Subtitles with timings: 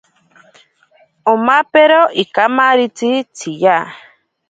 [1.31, 3.77] Omapero ikamaritzi tsiya.